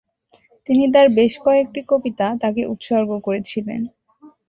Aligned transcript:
তিনি 0.69 0.85
তার 0.93 1.07
বেশ 1.17 1.33
কয়েকটি 1.45 1.81
কবিতা 1.89 2.27
তাকে 2.43 2.61
উৎসর্গ 2.73 3.09
করেছিলেন। 3.19 3.81